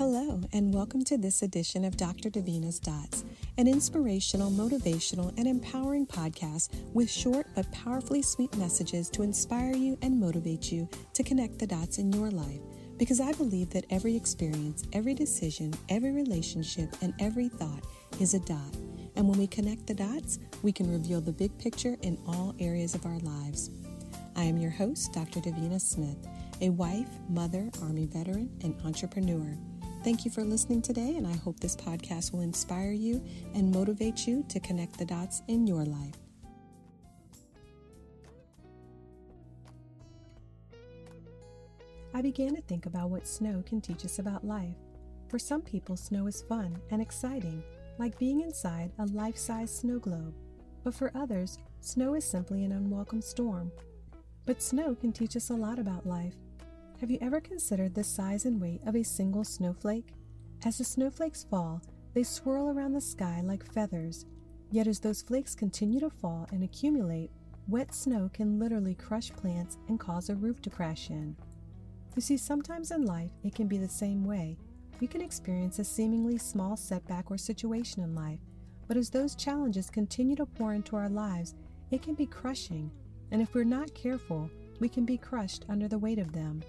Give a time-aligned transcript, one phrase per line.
[0.00, 2.30] Hello, and welcome to this edition of Dr.
[2.30, 3.22] Davina's Dots,
[3.58, 9.98] an inspirational, motivational, and empowering podcast with short but powerfully sweet messages to inspire you
[10.00, 12.62] and motivate you to connect the dots in your life.
[12.96, 17.84] Because I believe that every experience, every decision, every relationship, and every thought
[18.18, 18.74] is a dot.
[19.16, 22.94] And when we connect the dots, we can reveal the big picture in all areas
[22.94, 23.68] of our lives.
[24.34, 25.40] I am your host, Dr.
[25.40, 26.26] Davina Smith,
[26.62, 29.58] a wife, mother, Army veteran, and entrepreneur.
[30.02, 33.22] Thank you for listening today, and I hope this podcast will inspire you
[33.54, 36.14] and motivate you to connect the dots in your life.
[42.14, 44.74] I began to think about what snow can teach us about life.
[45.28, 47.62] For some people, snow is fun and exciting,
[47.98, 50.32] like being inside a life size snow globe.
[50.82, 53.70] But for others, snow is simply an unwelcome storm.
[54.46, 56.36] But snow can teach us a lot about life
[57.00, 60.12] have you ever considered the size and weight of a single snowflake?
[60.66, 61.80] As the snowflakes fall,
[62.12, 64.26] they swirl around the sky like feathers.
[64.70, 67.30] Yet, as those flakes continue to fall and accumulate,
[67.68, 71.34] wet snow can literally crush plants and cause a roof to crash in.
[72.16, 74.58] You see, sometimes in life, it can be the same way.
[75.00, 78.40] We can experience a seemingly small setback or situation in life,
[78.88, 81.54] but as those challenges continue to pour into our lives,
[81.90, 82.90] it can be crushing,
[83.30, 86.62] and if we're not careful, we can be crushed under the weight of them.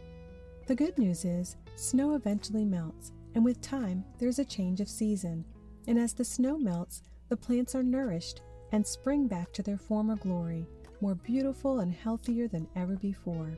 [0.67, 5.43] The good news is, snow eventually melts, and with time, there's a change of season.
[5.87, 10.15] And as the snow melts, the plants are nourished and spring back to their former
[10.15, 10.67] glory,
[11.01, 13.57] more beautiful and healthier than ever before.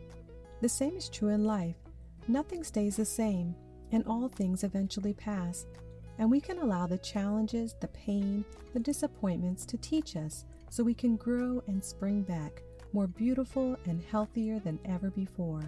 [0.61, 1.75] The same is true in life.
[2.27, 3.53] Nothing stays the same,
[3.91, 5.65] and all things eventually pass.
[6.19, 10.93] And we can allow the challenges, the pain, the disappointments to teach us so we
[10.93, 15.63] can grow and spring back, more beautiful and healthier than ever before.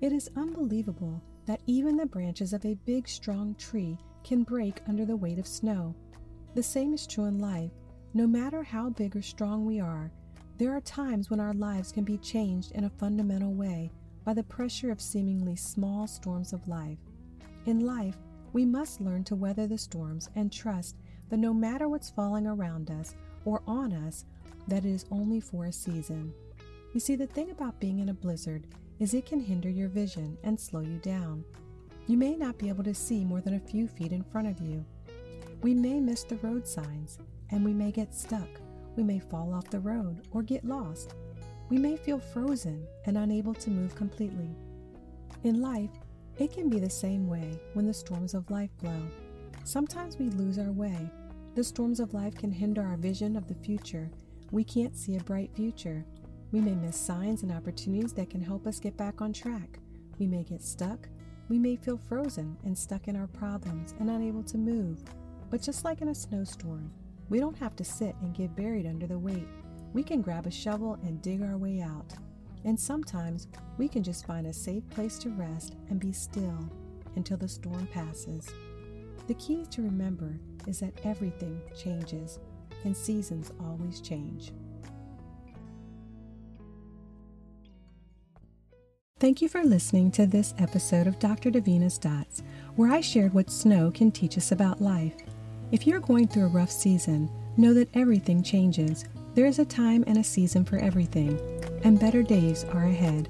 [0.00, 5.04] It is unbelievable that even the branches of a big, strong tree can break under
[5.04, 5.92] the weight of snow.
[6.54, 7.72] The same is true in life.
[8.14, 10.12] No matter how big or strong we are,
[10.56, 13.90] there are times when our lives can be changed in a fundamental way
[14.24, 16.98] by the pressure of seemingly small storms of life.
[17.66, 18.16] In life,
[18.52, 20.96] we must learn to weather the storms and trust
[21.28, 24.26] that no matter what's falling around us or on us,
[24.68, 26.32] that it is only for a season.
[26.94, 28.66] You see, the thing about being in a blizzard
[28.98, 31.44] is it can hinder your vision and slow you down.
[32.06, 34.60] You may not be able to see more than a few feet in front of
[34.60, 34.84] you.
[35.62, 37.18] We may miss the road signs
[37.50, 38.48] and we may get stuck.
[38.96, 41.14] We may fall off the road or get lost.
[41.68, 44.50] We may feel frozen and unable to move completely.
[45.44, 45.90] In life,
[46.38, 49.02] it can be the same way when the storms of life blow.
[49.64, 51.10] Sometimes we lose our way.
[51.54, 54.10] The storms of life can hinder our vision of the future.
[54.50, 56.04] We can't see a bright future
[56.50, 59.78] we may miss signs and opportunities that can help us get back on track.
[60.18, 61.08] We may get stuck.
[61.48, 65.02] We may feel frozen and stuck in our problems and unable to move.
[65.50, 66.90] But just like in a snowstorm,
[67.28, 69.48] we don't have to sit and get buried under the weight.
[69.92, 72.14] We can grab a shovel and dig our way out.
[72.64, 76.70] And sometimes we can just find a safe place to rest and be still
[77.16, 78.48] until the storm passes.
[79.26, 82.38] The key to remember is that everything changes
[82.84, 84.52] and seasons always change.
[89.20, 91.50] Thank you for listening to this episode of Dr.
[91.50, 92.44] Davina's Dots,
[92.76, 95.16] where I shared what snow can teach us about life.
[95.72, 99.06] If you're going through a rough season, know that everything changes.
[99.34, 101.36] There is a time and a season for everything,
[101.82, 103.28] and better days are ahead.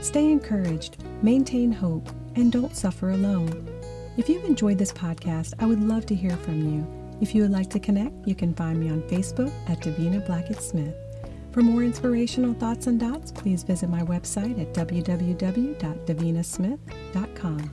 [0.00, 3.68] Stay encouraged, maintain hope, and don't suffer alone.
[4.16, 7.16] If you've enjoyed this podcast, I would love to hear from you.
[7.20, 10.60] If you would like to connect, you can find me on Facebook at Davina Blackett
[10.60, 10.96] Smith.
[11.52, 17.70] For more inspirational thoughts and dots, please visit my website at www.davinasmith.com.